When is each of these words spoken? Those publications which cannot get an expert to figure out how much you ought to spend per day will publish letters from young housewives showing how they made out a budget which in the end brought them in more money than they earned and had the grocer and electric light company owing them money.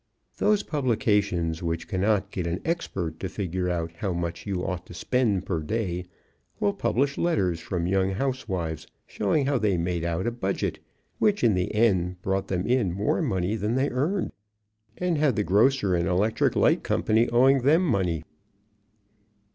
Those 0.37 0.63
publications 0.63 1.61
which 1.61 1.87
cannot 1.87 2.31
get 2.31 2.47
an 2.47 2.59
expert 2.65 3.19
to 3.19 3.29
figure 3.29 3.69
out 3.69 3.91
how 3.97 4.13
much 4.13 4.47
you 4.47 4.65
ought 4.65 4.83
to 4.87 4.95
spend 4.95 5.45
per 5.45 5.59
day 5.59 6.05
will 6.59 6.73
publish 6.73 7.19
letters 7.19 7.59
from 7.59 7.85
young 7.85 8.09
housewives 8.13 8.87
showing 9.05 9.45
how 9.45 9.59
they 9.59 9.77
made 9.77 10.03
out 10.03 10.25
a 10.25 10.31
budget 10.31 10.79
which 11.19 11.43
in 11.43 11.53
the 11.53 11.71
end 11.75 12.19
brought 12.23 12.47
them 12.47 12.65
in 12.65 12.91
more 12.93 13.21
money 13.21 13.55
than 13.55 13.75
they 13.75 13.91
earned 13.91 14.31
and 14.97 15.19
had 15.19 15.35
the 15.35 15.43
grocer 15.43 15.93
and 15.93 16.07
electric 16.07 16.55
light 16.55 16.81
company 16.81 17.29
owing 17.29 17.61
them 17.61 17.85
money. 17.85 18.23